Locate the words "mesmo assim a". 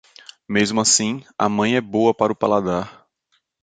0.49-1.47